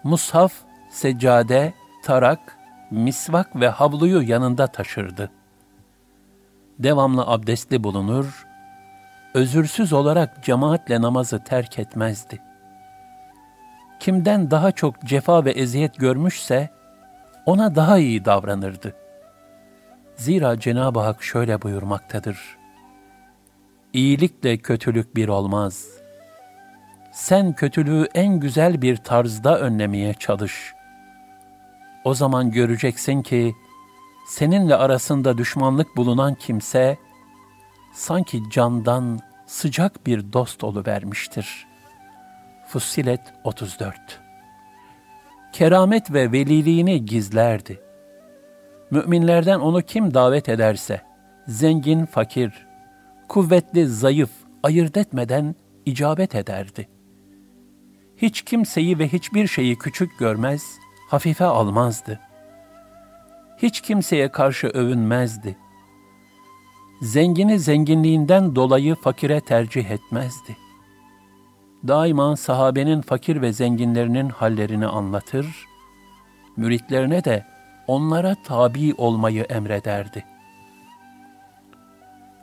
Mushaf, 0.04 0.52
seccade, 0.90 1.72
tarak, 2.02 2.58
misvak 2.90 3.60
ve 3.60 3.68
havluyu 3.68 4.22
yanında 4.22 4.66
taşırdı. 4.66 5.30
Devamlı 6.78 7.22
abdestli 7.22 7.84
bulunur, 7.84 8.46
özürsüz 9.34 9.92
olarak 9.92 10.44
cemaatle 10.44 11.02
namazı 11.02 11.44
terk 11.44 11.78
etmezdi. 11.78 12.42
Kimden 14.00 14.50
daha 14.50 14.72
çok 14.72 15.02
cefa 15.02 15.44
ve 15.44 15.50
eziyet 15.50 15.98
görmüşse, 15.98 16.70
ona 17.46 17.74
daha 17.74 17.98
iyi 17.98 18.24
davranırdı. 18.24 18.96
Zira 20.16 20.60
Cenab-ı 20.60 21.00
Hak 21.00 21.22
şöyle 21.22 21.62
buyurmaktadır. 21.62 22.56
İyilikle 23.92 24.58
kötülük 24.58 25.16
bir 25.16 25.28
olmaz. 25.28 26.03
Sen 27.14 27.52
kötülüğü 27.52 28.08
en 28.14 28.40
güzel 28.40 28.82
bir 28.82 28.96
tarzda 28.96 29.60
önlemeye 29.60 30.14
çalış. 30.14 30.74
O 32.04 32.14
zaman 32.14 32.50
göreceksin 32.50 33.22
ki, 33.22 33.54
seninle 34.28 34.76
arasında 34.76 35.38
düşmanlık 35.38 35.96
bulunan 35.96 36.34
kimse, 36.34 36.98
sanki 37.92 38.42
candan 38.50 39.20
sıcak 39.46 40.06
bir 40.06 40.32
dost 40.32 40.64
vermiştir. 40.64 41.66
Fussilet 42.66 43.20
34 43.44 43.94
Keramet 45.52 46.12
ve 46.12 46.32
veliliğini 46.32 47.04
gizlerdi. 47.04 47.80
Müminlerden 48.90 49.60
onu 49.60 49.82
kim 49.82 50.14
davet 50.14 50.48
ederse, 50.48 51.00
zengin, 51.46 52.06
fakir, 52.06 52.66
kuvvetli, 53.28 53.86
zayıf, 53.86 54.30
ayırt 54.62 54.96
etmeden 54.96 55.54
icabet 55.86 56.34
ederdi. 56.34 56.93
Hiç 58.16 58.42
kimseyi 58.42 58.98
ve 58.98 59.08
hiçbir 59.08 59.46
şeyi 59.46 59.76
küçük 59.76 60.18
görmez, 60.18 60.78
hafife 61.08 61.44
almazdı. 61.44 62.20
Hiç 63.58 63.80
kimseye 63.80 64.28
karşı 64.28 64.66
övünmezdi. 64.66 65.56
Zengini 67.02 67.58
zenginliğinden 67.58 68.56
dolayı 68.56 68.94
fakire 68.94 69.40
tercih 69.40 69.90
etmezdi. 69.90 70.56
Daima 71.88 72.36
sahabenin 72.36 73.00
fakir 73.00 73.42
ve 73.42 73.52
zenginlerinin 73.52 74.28
hallerini 74.28 74.86
anlatır, 74.86 75.46
müritlerine 76.56 77.24
de 77.24 77.46
onlara 77.86 78.36
tabi 78.44 78.94
olmayı 78.94 79.42
emrederdi. 79.42 80.24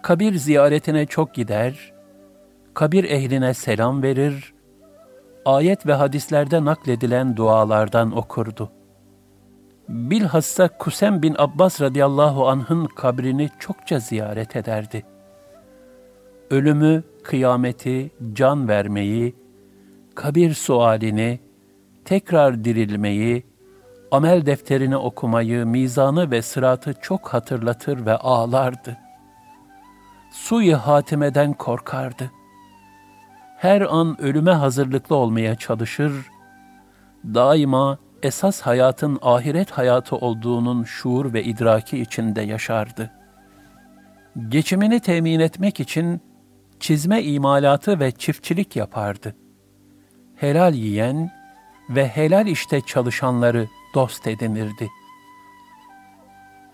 Kabir 0.01 0.35
ziyaretine 0.35 1.05
çok 1.05 1.33
gider, 1.33 1.93
kabir 2.73 3.03
ehline 3.03 3.53
selam 3.53 4.03
verir, 4.03 4.53
ayet 5.45 5.87
ve 5.87 5.93
hadislerde 5.93 6.65
nakledilen 6.65 7.37
dualardan 7.37 8.17
okurdu. 8.17 8.71
Bilhassa 9.89 10.67
Kusem 10.67 11.21
bin 11.21 11.35
Abbas 11.37 11.81
radıyallahu 11.81 12.47
anh'ın 12.47 12.85
kabrini 12.85 13.49
çokça 13.59 13.99
ziyaret 13.99 14.55
ederdi. 14.55 15.03
Ölümü, 16.49 17.03
kıyameti, 17.23 18.11
can 18.33 18.67
vermeyi, 18.67 19.35
kabir 20.15 20.53
sualini, 20.53 21.39
tekrar 22.05 22.63
dirilmeyi, 22.63 23.45
amel 24.11 24.45
defterini 24.45 24.97
okumayı, 24.97 25.65
mizanı 25.65 26.31
ve 26.31 26.41
sıratı 26.41 26.93
çok 27.01 27.27
hatırlatır 27.27 28.05
ve 28.05 28.15
ağlardı. 28.15 28.97
Suyu 30.31 30.77
hatimeden 30.77 31.53
korkardı. 31.53 32.31
Her 33.61 33.81
an 33.81 34.21
ölüme 34.21 34.51
hazırlıklı 34.51 35.15
olmaya 35.15 35.55
çalışır, 35.55 36.13
daima 37.25 37.97
esas 38.23 38.61
hayatın 38.61 39.19
ahiret 39.21 39.71
hayatı 39.71 40.15
olduğunun 40.15 40.83
şuur 40.83 41.33
ve 41.33 41.43
idraki 41.43 41.99
içinde 41.99 42.41
yaşardı. 42.41 43.11
Geçimini 44.49 44.99
temin 44.99 45.39
etmek 45.39 45.79
için 45.79 46.21
çizme 46.79 47.23
imalatı 47.23 47.99
ve 47.99 48.11
çiftçilik 48.11 48.75
yapardı. 48.75 49.35
Helal 50.35 50.73
yiyen 50.73 51.31
ve 51.89 52.07
helal 52.07 52.47
işte 52.47 52.81
çalışanları 52.81 53.67
dost 53.95 54.27
edinirdi. 54.27 54.89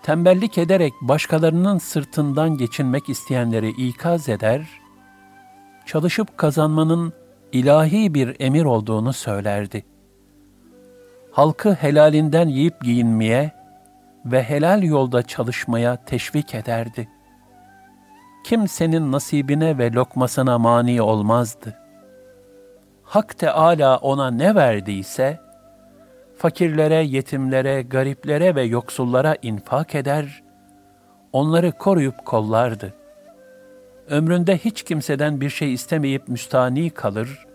Tembellik 0.04 0.58
ederek 0.58 0.94
başkalarının 1.02 1.78
sırtından 1.78 2.58
geçinmek 2.58 3.10
isteyenleri 3.10 3.70
ikaz 3.70 4.30
eder, 4.30 4.87
çalışıp 5.88 6.38
kazanmanın 6.38 7.14
ilahi 7.52 8.14
bir 8.14 8.36
emir 8.40 8.66
olduğunu 8.66 9.14
söylerdi. 9.14 9.86
Halkı 11.32 11.74
helalinden 11.74 12.48
yiyip 12.48 12.82
giyinmeye 12.82 13.52
ve 14.26 14.44
helal 14.44 14.84
yolda 14.84 15.24
çalışmaya 15.24 16.06
teşvik 16.06 16.56
ederdi. 16.56 17.10
Kimsenin 18.46 19.12
nasibine 19.12 19.78
ve 19.78 19.94
lokmasına 19.94 20.58
mani 20.58 21.02
olmazdı. 21.02 21.78
Hak 23.04 23.38
Teâlâ 23.38 23.98
ona 23.98 24.32
ne 24.32 24.56
verdiyse, 24.56 25.40
fakirlere, 26.38 27.04
yetimlere, 27.04 27.82
gariplere 27.82 28.56
ve 28.56 28.64
yoksullara 28.64 29.36
infak 29.42 29.96
eder, 29.96 30.44
onları 31.34 31.72
koruyup 31.72 32.26
kollardı. 32.26 32.94
Ömründe 34.10 34.58
hiç 34.58 34.84
kimseden 34.84 35.42
bir 35.42 35.50
şey 35.50 35.74
istemeyip 35.74 36.28
müstani 36.28 36.90
kalır, 36.90 37.48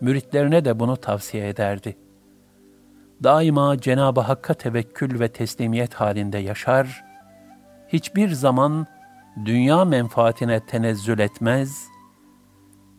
müritlerine 0.00 0.64
de 0.64 0.80
bunu 0.80 0.96
tavsiye 0.96 1.48
ederdi. 1.48 1.96
Daima 3.22 3.78
Cenab-ı 3.80 4.20
Hakk'a 4.20 4.54
tevekkül 4.54 5.20
ve 5.20 5.28
teslimiyet 5.28 5.94
halinde 5.94 6.38
yaşar, 6.38 7.04
hiçbir 7.88 8.30
zaman 8.30 8.86
dünya 9.44 9.84
menfaatine 9.84 10.66
tenezzül 10.66 11.18
etmez, 11.18 11.86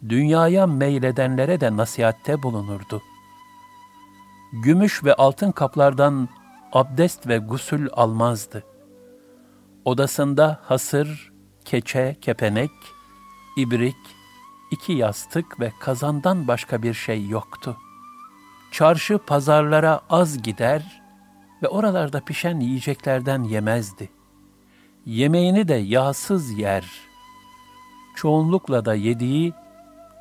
dünyaya 0.09 0.67
meyledenlere 0.67 1.61
de 1.61 1.77
nasihatte 1.77 2.43
bulunurdu.'' 2.43 3.15
gümüş 4.63 5.03
ve 5.03 5.13
altın 5.13 5.51
kaplardan 5.51 6.29
abdest 6.73 7.27
ve 7.27 7.37
gusül 7.37 7.89
almazdı. 7.93 8.63
Odasında 9.85 10.59
hasır, 10.63 11.33
keçe, 11.65 12.15
kepenek, 12.21 12.71
ibrik, 13.57 13.97
iki 14.71 14.93
yastık 14.93 15.59
ve 15.59 15.71
kazandan 15.79 16.47
başka 16.47 16.83
bir 16.83 16.93
şey 16.93 17.27
yoktu. 17.27 17.77
Çarşı 18.71 19.17
pazarlara 19.17 20.01
az 20.09 20.43
gider 20.43 21.01
ve 21.63 21.67
oralarda 21.67 22.19
pişen 22.21 22.59
yiyeceklerden 22.59 23.43
yemezdi. 23.43 24.09
Yemeğini 25.05 25.67
de 25.67 25.75
yağsız 25.75 26.59
yer. 26.59 26.91
Çoğunlukla 28.15 28.85
da 28.85 28.95
yediği 28.95 29.53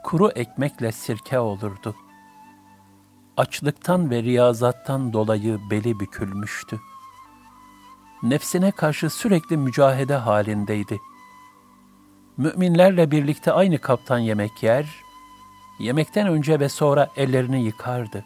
kuru 0.05 0.31
ekmekle 0.31 0.93
sirke 0.93 1.39
olurdu 1.39 1.95
açlıktan 3.37 4.11
ve 4.11 4.23
riyazattan 4.23 5.13
dolayı 5.13 5.59
beli 5.71 6.01
bükülmüştü. 6.01 6.81
Nefsine 8.23 8.71
karşı 8.71 9.11
sürekli 9.11 9.57
mücahede 9.57 10.15
halindeydi. 10.15 11.01
Müminlerle 12.37 13.11
birlikte 13.11 13.53
aynı 13.53 13.79
kaptan 13.79 14.19
yemek 14.19 14.63
yer, 14.63 14.87
yemekten 15.81 16.29
önce 16.29 16.61
ve 16.61 16.69
sonra 16.69 17.09
ellerini 17.17 17.65
yıkardı. 17.65 18.25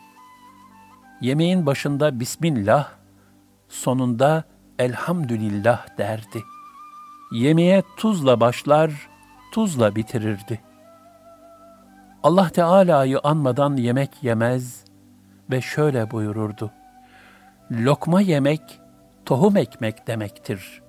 Yemeğin 1.20 1.66
başında 1.66 2.20
Bismillah, 2.20 2.88
sonunda 3.68 4.44
Elhamdülillah 4.78 5.98
derdi. 5.98 6.42
Yemeğe 7.32 7.82
tuzla 7.96 8.40
başlar, 8.40 9.08
tuzla 9.52 9.96
bitirirdi. 9.96 10.60
Allah 12.22 12.48
Teala'yı 12.48 13.18
anmadan 13.24 13.76
yemek 13.76 14.10
yemez 14.22 14.84
ve 15.50 15.60
şöyle 15.60 16.10
buyururdu. 16.10 16.70
Lokma 17.70 18.20
yemek, 18.20 18.80
tohum 19.24 19.56
ekmek 19.56 20.06
demektir. 20.06 20.82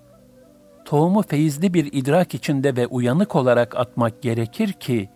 Tohumu 0.90 1.22
feyizli 1.22 1.74
bir 1.74 1.94
idrak 1.94 2.34
içinde 2.34 2.76
ve 2.76 2.88
uyanık 2.88 3.36
olarak 3.36 3.78
atmak 3.78 4.22
gerekir 4.22 4.74
ki, 4.74 5.10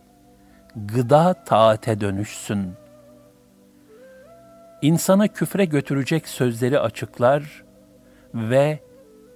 gıda 0.76 1.44
taate 1.44 2.00
dönüşsün. 2.00 2.72
İnsanı 4.82 5.28
küfre 5.28 5.64
götürecek 5.64 6.28
sözleri 6.28 6.80
açıklar 6.80 7.64
ve 8.34 8.80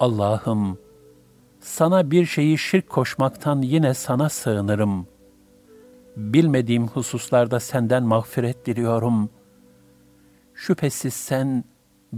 Allah'ım 0.01 0.79
sana 1.61 2.11
bir 2.11 2.27
şeyi 2.27 2.59
şirk 2.59 2.89
koşmaktan 2.89 3.63
yine 3.63 3.95
sana 3.95 4.29
sığınırım. 4.29 5.07
Bilmediğim 6.17 6.89
hususlarda 6.89 7.61
senden 7.61 8.03
mağfiret 8.03 8.67
diliyorum. 8.67 9.31
Şüphesiz 10.55 11.15
sen 11.15 11.65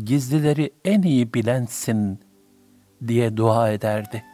gizlileri 0.04 0.70
en 0.84 1.02
iyi 1.02 1.34
bilensin 1.34 2.29
diye 3.08 3.36
dua 3.36 3.70
ederdi. 3.70 4.24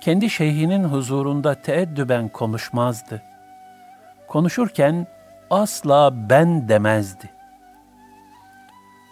Kendi 0.00 0.30
şeyhinin 0.30 0.84
huzurunda 0.84 1.54
teeddüben 1.54 2.28
konuşmazdı. 2.28 3.22
Konuşurken 4.28 5.06
asla 5.50 6.30
ben 6.30 6.68
demezdi. 6.68 7.30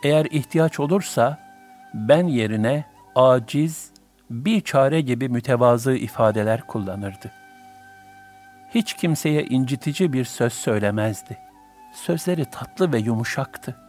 Eğer 0.05 0.25
ihtiyaç 0.25 0.81
olursa 0.81 1.39
ben 1.95 2.27
yerine 2.27 2.85
aciz, 3.15 3.91
bir 4.31 4.61
çare 4.61 5.01
gibi 5.01 5.29
mütevazı 5.29 5.93
ifadeler 5.93 6.61
kullanırdı. 6.61 7.33
Hiç 8.75 8.95
kimseye 8.95 9.43
incitici 9.45 10.13
bir 10.13 10.25
söz 10.25 10.53
söylemezdi. 10.53 11.39
Sözleri 11.93 12.45
tatlı 12.45 12.93
ve 12.93 12.99
yumuşaktı. 12.99 13.88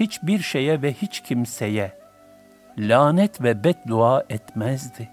Hiçbir 0.00 0.38
şeye 0.38 0.82
ve 0.82 0.92
hiç 0.92 1.20
kimseye 1.20 1.98
lanet 2.78 3.42
ve 3.42 3.64
beddua 3.64 4.24
etmezdi. 4.28 5.08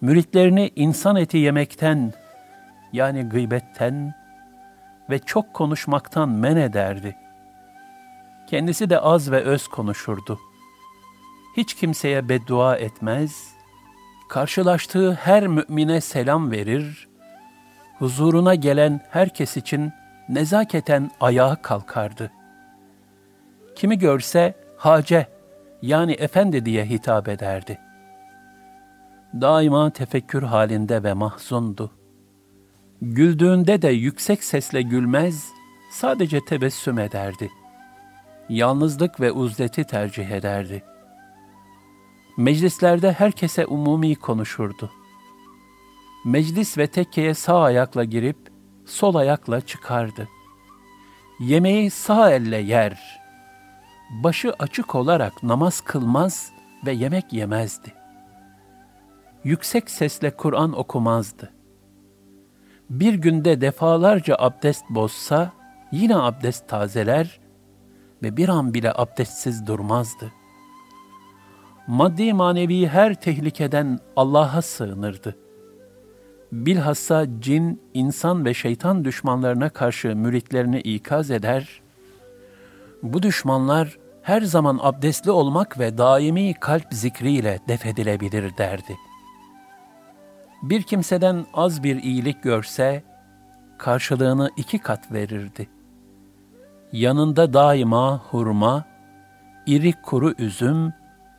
Müritlerini 0.00 0.70
insan 0.76 1.16
eti 1.16 1.38
yemekten 1.38 2.12
yani 2.92 3.22
gıybetten 3.22 4.14
ve 5.10 5.18
çok 5.18 5.54
konuşmaktan 5.54 6.28
men 6.28 6.56
ederdi. 6.56 7.16
Kendisi 8.46 8.90
de 8.90 8.98
az 8.98 9.30
ve 9.30 9.40
öz 9.40 9.68
konuşurdu. 9.68 10.40
Hiç 11.56 11.74
kimseye 11.74 12.28
beddua 12.28 12.76
etmez, 12.76 13.54
karşılaştığı 14.28 15.14
her 15.14 15.46
mümine 15.46 16.00
selam 16.00 16.50
verir, 16.50 17.08
huzuruna 17.98 18.54
gelen 18.54 19.00
herkes 19.10 19.56
için 19.56 19.92
nezaketen 20.28 21.10
ayağa 21.20 21.56
kalkardı. 21.62 22.30
Kimi 23.74 23.98
görse 23.98 24.54
hace 24.76 25.26
yani 25.82 26.12
efendi 26.12 26.64
diye 26.64 26.84
hitap 26.84 27.28
ederdi. 27.28 27.78
Daima 29.40 29.90
tefekkür 29.90 30.42
halinde 30.42 31.02
ve 31.02 31.12
mahzundu. 31.12 31.90
Güldüğünde 33.02 33.82
de 33.82 33.88
yüksek 33.88 34.44
sesle 34.44 34.82
gülmez, 34.82 35.48
sadece 35.90 36.44
tebessüm 36.44 36.98
ederdi. 36.98 37.50
Yalnızlık 38.48 39.20
ve 39.20 39.32
uzleti 39.32 39.84
tercih 39.84 40.30
ederdi. 40.30 40.82
Meclislerde 42.36 43.12
herkese 43.12 43.66
umumi 43.66 44.14
konuşurdu. 44.14 44.90
Meclis 46.24 46.78
ve 46.78 46.86
tekkeye 46.86 47.34
sağ 47.34 47.62
ayakla 47.62 48.04
girip 48.04 48.36
sol 48.86 49.14
ayakla 49.14 49.60
çıkardı. 49.60 50.28
Yemeği 51.40 51.90
sağ 51.90 52.30
elle 52.30 52.56
yer. 52.56 53.23
Başı 54.10 54.52
açık 54.58 54.94
olarak 54.94 55.42
namaz 55.42 55.80
kılmaz 55.80 56.52
ve 56.86 56.92
yemek 56.92 57.32
yemezdi. 57.32 57.92
Yüksek 59.44 59.90
sesle 59.90 60.30
Kur'an 60.30 60.78
okumazdı 60.78 61.54
bir 62.90 63.14
günde 63.14 63.60
defalarca 63.60 64.36
abdest 64.38 64.84
bozsa 64.90 65.52
yine 65.92 66.16
abdest 66.16 66.68
tazeler 66.68 67.40
ve 68.22 68.36
bir 68.36 68.48
an 68.48 68.74
bile 68.74 68.92
abdestsiz 68.94 69.66
durmazdı. 69.66 70.32
Maddi 71.86 72.32
manevi 72.32 72.86
her 72.88 73.14
tehlikeden 73.14 73.98
Allah'a 74.16 74.62
sığınırdı. 74.62 75.36
Bilhassa 76.52 77.26
cin, 77.40 77.82
insan 77.94 78.44
ve 78.44 78.54
şeytan 78.54 79.04
düşmanlarına 79.04 79.68
karşı 79.68 80.16
müritlerini 80.16 80.80
ikaz 80.80 81.30
eder. 81.30 81.82
Bu 83.04 83.22
düşmanlar 83.22 83.98
her 84.22 84.42
zaman 84.42 84.78
abdestli 84.82 85.30
olmak 85.30 85.78
ve 85.78 85.98
daimi 85.98 86.54
kalp 86.54 86.86
zikriyle 86.90 87.58
defedilebilir 87.68 88.56
derdi.'' 88.56 89.14
bir 90.70 90.82
kimseden 90.82 91.46
az 91.54 91.82
bir 91.82 92.02
iyilik 92.02 92.42
görse, 92.42 93.02
karşılığını 93.78 94.50
iki 94.56 94.78
kat 94.78 95.12
verirdi. 95.12 95.68
Yanında 96.92 97.52
daima 97.52 98.18
hurma, 98.18 98.84
iri 99.66 99.92
kuru 100.02 100.34
üzüm 100.38 100.92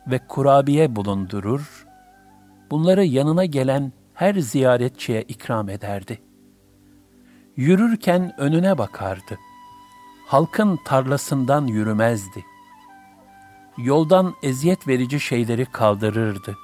ve 0.06 0.20
kurabiye 0.28 0.96
bulundurur, 0.96 1.86
bunları 2.70 3.04
yanına 3.04 3.44
gelen 3.44 3.92
her 4.14 4.34
ziyaretçiye 4.34 5.22
ikram 5.22 5.68
ederdi. 5.68 6.22
Yürürken 7.56 8.40
önüne 8.40 8.78
bakardı. 8.78 9.38
Halkın 10.26 10.78
tarlasından 10.84 11.66
yürümezdi. 11.66 12.44
Yoldan 13.78 14.34
eziyet 14.42 14.88
verici 14.88 15.20
şeyleri 15.20 15.66
kaldırırdı. 15.66 16.56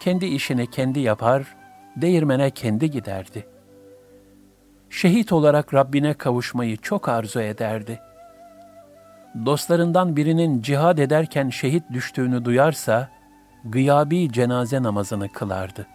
Kendi 0.00 0.26
işini 0.26 0.70
kendi 0.70 1.00
yapar, 1.00 1.56
değirmene 1.96 2.50
kendi 2.50 2.90
giderdi. 2.90 3.46
Şehit 4.90 5.32
olarak 5.32 5.74
Rabbine 5.74 6.14
kavuşmayı 6.14 6.76
çok 6.76 7.08
arzu 7.08 7.40
ederdi. 7.40 8.00
Dostlarından 9.46 10.16
birinin 10.16 10.62
cihad 10.62 10.98
ederken 10.98 11.50
şehit 11.50 11.84
düştüğünü 11.92 12.44
duyarsa, 12.44 13.08
gıyabi 13.64 14.32
cenaze 14.32 14.82
namazını 14.82 15.32
kılardı. 15.32 15.86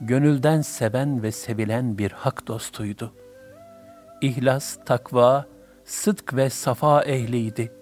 Gönülden 0.00 0.60
seven 0.60 1.22
ve 1.22 1.32
sevilen 1.32 1.98
bir 1.98 2.12
hak 2.12 2.46
dostuydu. 2.46 3.21
İhlas, 4.22 4.78
takva, 4.86 5.46
sıdk 5.84 6.34
ve 6.34 6.50
safa 6.50 7.02
ehliydi. 7.02 7.72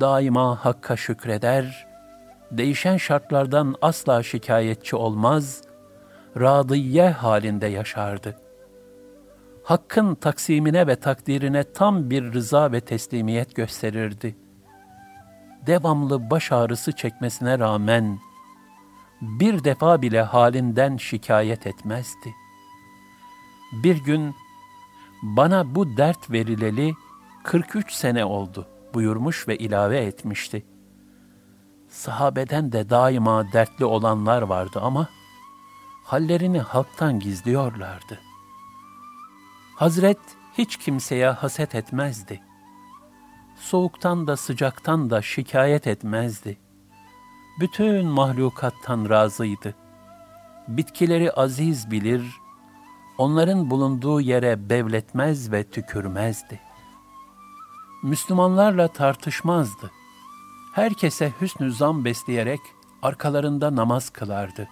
Daima 0.00 0.64
Hakk'a 0.64 0.96
şükreder, 0.96 1.86
değişen 2.50 2.96
şartlardan 2.96 3.74
asla 3.82 4.22
şikayetçi 4.22 4.96
olmaz, 4.96 5.62
radiye 6.36 7.10
halinde 7.10 7.66
yaşardı. 7.66 8.36
Hakkın 9.64 10.14
taksimine 10.14 10.86
ve 10.86 10.96
takdirine 10.96 11.72
tam 11.72 12.10
bir 12.10 12.32
rıza 12.32 12.72
ve 12.72 12.80
teslimiyet 12.80 13.54
gösterirdi. 13.54 14.36
Devamlı 15.66 16.30
baş 16.30 16.52
ağrısı 16.52 16.92
çekmesine 16.92 17.58
rağmen 17.58 18.18
bir 19.20 19.64
defa 19.64 20.02
bile 20.02 20.22
halinden 20.22 20.96
şikayet 20.96 21.66
etmezdi. 21.66 22.34
Bir 23.72 24.04
gün 24.04 24.34
bana 25.22 25.74
bu 25.74 25.96
dert 25.96 26.30
verileli 26.30 26.94
43 27.44 27.92
sene 27.92 28.24
oldu 28.24 28.66
buyurmuş 28.94 29.48
ve 29.48 29.58
ilave 29.58 29.98
etmişti. 29.98 30.66
Sahabeden 31.88 32.72
de 32.72 32.90
daima 32.90 33.52
dertli 33.52 33.84
olanlar 33.84 34.42
vardı 34.42 34.80
ama 34.82 35.08
hallerini 36.04 36.60
halktan 36.60 37.20
gizliyorlardı. 37.20 38.20
Hazret 39.76 40.18
hiç 40.58 40.76
kimseye 40.76 41.30
haset 41.30 41.74
etmezdi. 41.74 42.40
Soğuktan 43.56 44.26
da 44.26 44.36
sıcaktan 44.36 45.10
da 45.10 45.22
şikayet 45.22 45.86
etmezdi. 45.86 46.58
Bütün 47.60 48.06
mahlukattan 48.06 49.10
razıydı. 49.10 49.74
Bitkileri 50.68 51.32
aziz 51.32 51.90
bilir, 51.90 52.39
onların 53.20 53.70
bulunduğu 53.70 54.20
yere 54.20 54.70
bevletmez 54.70 55.52
ve 55.52 55.64
tükürmezdi. 55.64 56.60
Müslümanlarla 58.02 58.88
tartışmazdı 58.88 59.90
herkese 60.74 61.32
hüsnü 61.40 61.72
zan 61.72 62.04
besleyerek 62.04 62.60
arkalarında 63.02 63.76
namaz 63.76 64.10
kılardı. 64.10 64.68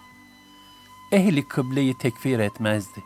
Ehli 1.11 1.47
kıbleyi 1.47 1.97
tekfir 1.97 2.39
etmezdi. 2.39 3.03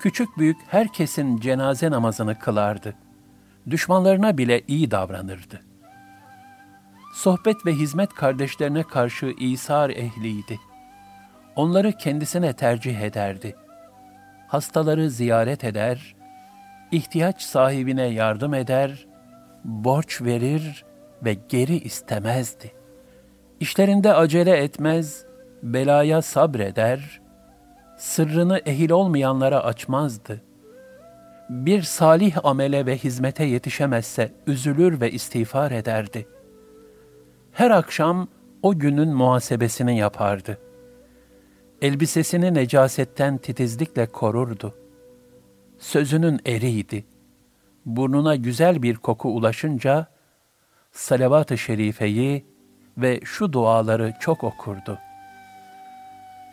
Küçük 0.00 0.38
büyük 0.38 0.56
herkesin 0.68 1.40
cenaze 1.40 1.90
namazını 1.90 2.38
kılardı. 2.38 2.94
Düşmanlarına 3.70 4.38
bile 4.38 4.62
iyi 4.68 4.90
davranırdı. 4.90 5.62
Sohbet 7.14 7.66
ve 7.66 7.72
hizmet 7.72 8.14
kardeşlerine 8.14 8.82
karşı 8.82 9.26
İsar 9.38 9.90
ehliydi. 9.90 10.60
onları 11.56 11.92
kendisine 11.92 12.52
tercih 12.52 13.00
ederdi. 13.00 13.63
Hastaları 14.54 15.10
ziyaret 15.10 15.64
eder, 15.64 16.14
ihtiyaç 16.92 17.42
sahibine 17.42 18.06
yardım 18.06 18.54
eder, 18.54 19.06
borç 19.64 20.22
verir 20.22 20.84
ve 21.24 21.36
geri 21.48 21.76
istemezdi. 21.76 22.72
İşlerinde 23.60 24.14
acele 24.14 24.56
etmez, 24.56 25.24
belaya 25.62 26.22
sabreder, 26.22 27.20
sırrını 27.98 28.58
ehil 28.66 28.90
olmayanlara 28.90 29.64
açmazdı. 29.64 30.40
Bir 31.48 31.82
salih 31.82 32.44
amele 32.44 32.86
ve 32.86 32.96
hizmete 32.96 33.44
yetişemezse 33.44 34.32
üzülür 34.46 35.00
ve 35.00 35.10
istiğfar 35.10 35.70
ederdi. 35.70 36.26
Her 37.52 37.70
akşam 37.70 38.28
o 38.62 38.78
günün 38.78 39.14
muhasebesini 39.14 39.98
yapardı. 39.98 40.58
Elbisesini 41.84 42.54
necasetten 42.54 43.38
titizlikle 43.38 44.06
korurdu. 44.06 44.74
Sözünün 45.78 46.40
eriydi. 46.46 47.04
Burnuna 47.86 48.36
güzel 48.36 48.82
bir 48.82 48.94
koku 48.94 49.28
ulaşınca 49.28 50.06
salavat-ı 50.92 51.58
şerifeyi 51.58 52.46
ve 52.98 53.20
şu 53.24 53.52
duaları 53.52 54.14
çok 54.20 54.44
okurdu. 54.44 54.98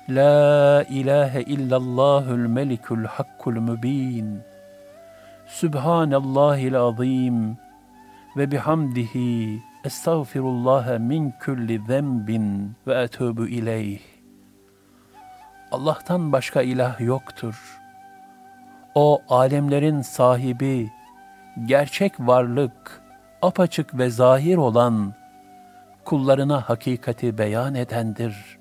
La 0.10 0.84
ilahe 0.90 1.42
illallahul 1.42 2.48
melikul 2.48 3.04
hakkul 3.04 3.56
mübin. 3.56 4.40
Subhanallahil 5.48 6.80
azim 6.80 7.58
ve 8.38 8.52
bihamdihi 8.52 9.60
estağfirullah 9.84 11.00
min 11.00 11.34
kulli 11.46 11.82
zenbin 11.88 12.76
ve 12.88 12.94
etûbü 12.94 13.50
ileyh. 13.50 14.11
Allah'tan 15.72 16.32
başka 16.32 16.62
ilah 16.62 17.00
yoktur. 17.00 17.80
O 18.96 19.22
alemlerin 19.30 20.02
sahibi, 20.02 20.92
gerçek 21.66 22.20
varlık, 22.20 23.02
apaçık 23.42 23.98
ve 23.98 24.10
zahir 24.10 24.58
olan, 24.58 25.14
kullarına 26.06 26.70
hakikati 26.70 27.38
beyan 27.38 27.76
edendir. 27.76 28.60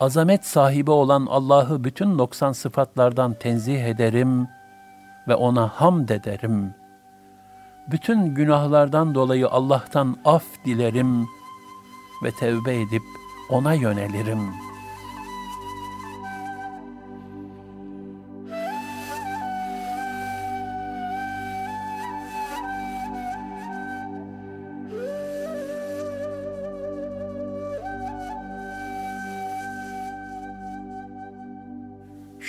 Azamet 0.00 0.46
sahibi 0.46 0.90
olan 0.90 1.26
Allah'ı 1.30 1.84
bütün 1.84 2.18
noksan 2.18 2.52
sıfatlardan 2.52 3.34
tenzih 3.34 3.84
ederim 3.84 4.48
ve 5.28 5.34
ona 5.34 5.68
hamd 5.68 6.08
ederim. 6.08 6.74
Bütün 7.90 8.34
günahlardan 8.34 9.14
dolayı 9.14 9.48
Allah'tan 9.48 10.16
af 10.24 10.44
dilerim 10.64 11.28
ve 12.24 12.30
tevbe 12.30 12.80
edip 12.80 13.02
ona 13.50 13.74
yönelirim.'' 13.74 14.69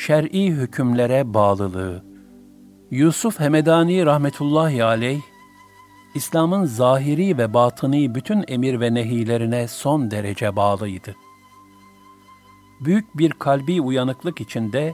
Şer'i 0.02 0.48
hükümlere 0.48 1.34
bağlılığı. 1.34 2.04
Yusuf 2.92 3.40
Hemedani 3.40 4.06
rahmetullahi 4.06 4.84
aleyh, 4.84 5.22
İslam'ın 6.16 6.66
zahiri 6.66 7.38
ve 7.38 7.54
batıni 7.54 8.16
bütün 8.16 8.44
emir 8.48 8.80
ve 8.80 8.94
nehilerine 8.94 9.68
son 9.68 10.12
derece 10.12 10.56
bağlıydı. 10.56 11.16
Büyük 12.80 13.18
bir 13.18 13.32
kalbi 13.32 13.82
uyanıklık 13.82 14.42
içinde 14.42 14.94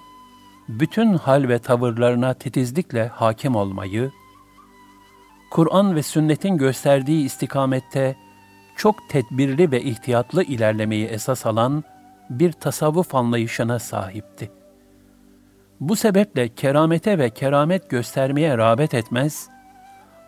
bütün 0.70 1.13
hal 1.13 1.48
ve 1.48 1.60
tavırlarına 1.60 2.34
titizlikle 2.34 3.08
hakim 3.08 3.56
olmayı, 3.56 4.12
Kur'an 5.52 5.96
ve 5.96 6.04
sünnetin 6.04 6.58
gösterdiği 6.58 7.26
istikamette 7.26 8.15
çok 8.76 9.10
tedbirli 9.10 9.72
ve 9.72 9.82
ihtiyatlı 9.82 10.43
ilerlemeyi 10.43 11.08
esas 11.08 11.46
alan 11.46 11.84
bir 12.30 12.52
tasavvuf 12.52 13.15
anlayışına 13.15 13.80
sahipti. 13.80 14.57
Bu 15.79 15.95
sebeple 15.95 16.49
keramete 16.55 17.19
ve 17.19 17.29
keramet 17.29 17.89
göstermeye 17.89 18.57
rağbet 18.57 18.93
etmez, 18.93 19.49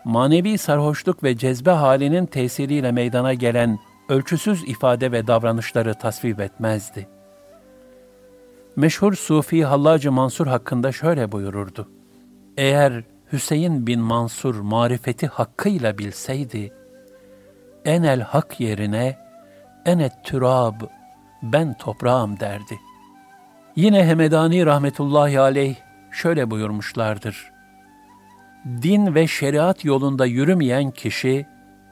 manevi 0.05 0.57
sarhoşluk 0.57 1.23
ve 1.23 1.38
cezbe 1.38 1.71
halinin 1.71 2.25
tesiriyle 2.25 2.91
meydana 2.91 3.33
gelen 3.33 3.79
ölçüsüz 4.09 4.63
ifade 4.69 5.12
ve 5.12 5.27
davranışları 5.27 5.93
tasvip 5.93 6.39
etmezdi. 6.39 7.07
Meşhur 8.75 9.13
Sufi 9.13 9.65
Hallacı 9.65 10.12
Mansur 10.12 10.47
hakkında 10.47 10.91
şöyle 10.91 11.31
buyururdu. 11.31 11.89
Eğer 12.57 13.03
Hüseyin 13.31 13.88
bin 13.88 13.99
Mansur 13.99 14.55
marifeti 14.55 15.27
hakkıyla 15.27 15.97
bilseydi, 15.97 16.73
enel 17.85 18.21
hak 18.21 18.59
yerine 18.59 19.17
enet 19.85 20.13
türab, 20.23 20.81
ben 21.43 21.73
toprağım 21.73 22.39
derdi.'' 22.39 22.88
Yine 23.80 24.06
Hemedani 24.06 24.65
rahmetullahi 24.65 25.39
aleyh 25.39 25.76
şöyle 26.12 26.52
buyurmuşlardır. 26.52 27.52
Din 28.65 29.15
ve 29.15 29.28
şeriat 29.28 29.86
yolunda 29.86 30.26
yürümeyen 30.26 30.92
kişi 30.92 31.46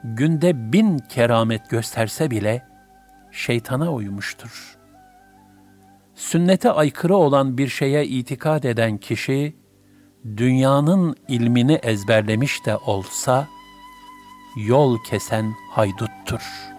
günde 0.04 0.72
bin 0.72 0.98
keramet 0.98 1.70
gösterse 1.70 2.30
bile 2.30 2.66
şeytana 3.32 3.92
uymuştur. 3.92 4.78
Sünnete 6.14 6.70
aykırı 6.70 7.16
olan 7.16 7.58
bir 7.58 7.68
şeye 7.68 8.06
itikad 8.06 8.62
eden 8.62 8.98
kişi, 8.98 9.56
dünyanın 10.36 11.16
ilmini 11.28 11.74
ezberlemiş 11.74 12.66
de 12.66 12.76
olsa, 12.76 13.48
yol 14.66 14.98
kesen 15.04 15.52
hayduttur.'' 15.70 16.77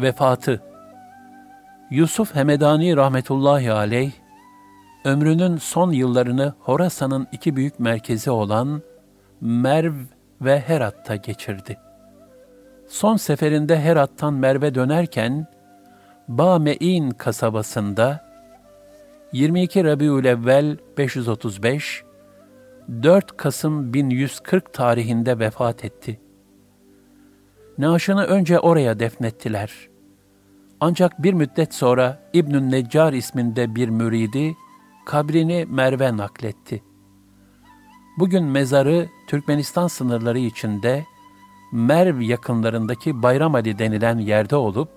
Vefatı 0.00 0.62
Yusuf 1.90 2.34
Hemedani 2.34 2.96
rahmetullahi 2.96 3.72
aleyh, 3.72 4.12
ömrünün 5.04 5.56
son 5.56 5.92
yıllarını 5.92 6.54
Horasan'ın 6.60 7.26
iki 7.32 7.56
büyük 7.56 7.80
merkezi 7.80 8.30
olan 8.30 8.82
Merv 9.40 9.92
ve 10.40 10.60
Herat'ta 10.60 11.16
geçirdi. 11.16 11.78
Son 12.88 13.16
seferinde 13.16 13.80
Herat'tan 13.80 14.34
Merv'e 14.34 14.74
dönerken, 14.74 15.46
Ba'me'in 16.28 17.10
kasabasında 17.10 18.24
22 19.32 19.84
Rabiülevvel 19.84 20.76
535, 20.98 22.04
4 23.02 23.36
Kasım 23.36 23.94
1140 23.94 24.72
tarihinde 24.72 25.38
vefat 25.38 25.84
etti. 25.84 26.20
Naaşını 27.78 28.24
önce 28.24 28.58
oraya 28.58 28.98
defnettiler. 28.98 29.88
Ancak 30.80 31.22
bir 31.22 31.32
müddet 31.32 31.74
sonra 31.74 32.30
İbnü 32.32 32.70
Neccar 32.70 33.12
isminde 33.12 33.74
bir 33.74 33.88
müridi 33.88 34.56
kabrini 35.06 35.66
Merve 35.70 36.16
nakletti. 36.16 36.82
Bugün 38.18 38.44
mezarı 38.44 39.08
Türkmenistan 39.28 39.86
sınırları 39.86 40.38
içinde 40.38 41.04
Merv 41.72 42.20
yakınlarındaki 42.20 43.22
Bayram 43.22 43.54
Ali 43.54 43.78
denilen 43.78 44.18
yerde 44.18 44.56
olup 44.56 44.90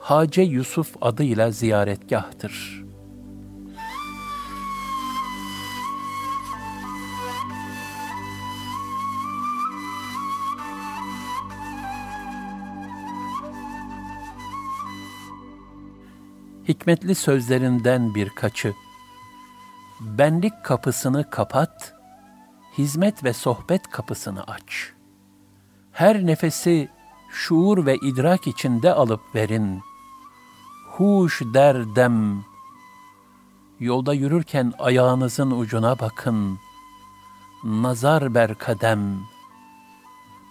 Hace 0.00 0.42
Yusuf 0.42 0.96
adıyla 1.00 1.50
ziyaretgahtır.'' 1.50 2.85
Hikmetli 16.68 17.14
sözlerinden 17.14 18.14
birkaçı. 18.14 18.74
Benlik 20.00 20.64
kapısını 20.64 21.30
kapat, 21.30 21.94
hizmet 22.78 23.24
ve 23.24 23.32
sohbet 23.32 23.90
kapısını 23.90 24.44
aç. 24.44 24.92
Her 25.92 26.26
nefesi 26.26 26.88
şuur 27.30 27.86
ve 27.86 27.96
idrak 27.96 28.46
içinde 28.46 28.92
alıp 28.92 29.34
verin. 29.34 29.80
Huş 30.90 31.42
derdem. 31.54 32.44
Yolda 33.80 34.14
yürürken 34.14 34.72
ayağınızın 34.78 35.50
ucuna 35.50 35.98
bakın. 35.98 36.58
Nazar 37.64 38.34
ber 38.34 38.54
kadem. 38.54 39.18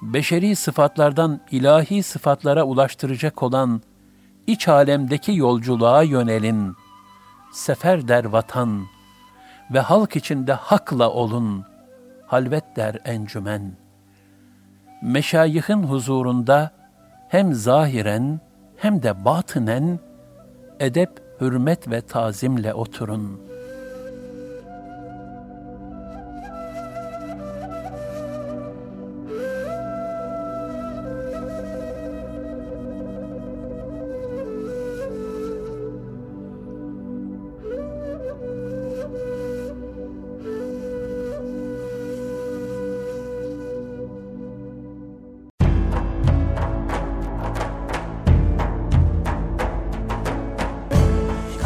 Beşeri 0.01 0.55
sıfatlardan 0.55 1.41
ilahi 1.51 2.03
sıfatlara 2.03 2.63
ulaştıracak 2.63 3.43
olan 3.43 3.81
iç 4.47 4.67
alemdeki 4.67 5.35
yolculuğa 5.35 6.03
yönelin. 6.03 6.75
sefer 7.53 8.07
der 8.07 8.25
vatan 8.25 8.85
ve 9.73 9.79
halk 9.79 10.15
içinde 10.15 10.53
hakla 10.53 11.09
olun, 11.09 11.65
halvet 12.27 12.75
der 12.75 12.99
encümen. 13.05 13.71
Meşayihin 15.01 15.83
huzurunda 15.83 16.71
hem 17.29 17.53
zahiren 17.53 18.39
hem 18.77 19.03
de 19.03 19.25
batınen 19.25 19.99
edep, 20.79 21.09
hürmet 21.41 21.91
ve 21.91 22.01
tazimle 22.01 22.73
oturun.'' 22.73 23.54